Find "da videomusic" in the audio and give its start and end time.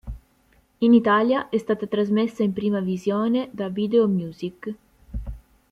3.51-4.75